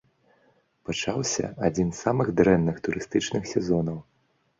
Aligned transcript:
Пачаўся 0.89 1.45
адзін 1.67 1.91
з 1.97 2.05
самых 2.05 2.31
дрэнных 2.39 2.79
турыстычных 2.89 3.43
сезонаў. 3.53 4.01